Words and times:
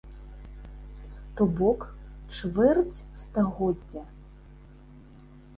То 1.41 1.47
бок, 1.59 1.81
чвэрць 2.37 3.05
стагоддзя. 3.25 4.03